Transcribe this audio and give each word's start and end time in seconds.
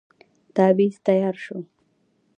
تاويذ 0.55 0.95
تیار 1.05 1.35
شو. 1.43 1.57